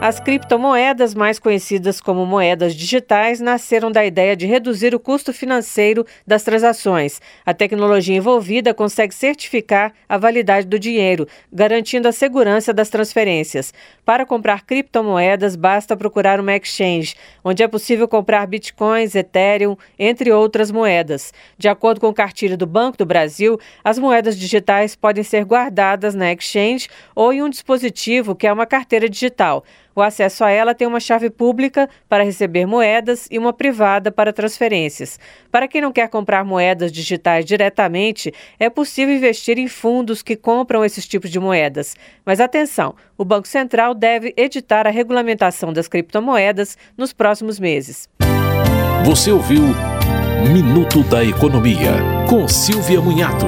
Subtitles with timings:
[0.00, 6.06] As criptomoedas, mais conhecidas como moedas digitais, nasceram da ideia de reduzir o custo financeiro
[6.24, 7.20] das transações.
[7.44, 13.74] A tecnologia envolvida consegue certificar a validade do dinheiro, garantindo a segurança das transferências.
[14.04, 20.70] Para comprar criptomoedas, basta procurar uma exchange, onde é possível comprar bitcoins, Ethereum, entre outras
[20.70, 21.34] moedas.
[21.58, 26.14] De acordo com o cartilha do Banco do Brasil, as moedas digitais podem ser guardadas
[26.14, 29.64] na exchange ou em um dispositivo que é uma carteira digital.
[29.98, 34.32] O acesso a ela tem uma chave pública para receber moedas e uma privada para
[34.32, 35.18] transferências.
[35.50, 40.84] Para quem não quer comprar moedas digitais diretamente, é possível investir em fundos que compram
[40.84, 41.96] esses tipos de moedas.
[42.24, 48.08] Mas atenção, o Banco Central deve editar a regulamentação das criptomoedas nos próximos meses.
[49.04, 49.62] Você ouviu
[50.52, 51.90] Minuto da Economia,
[52.28, 53.46] com Silvia Munhato.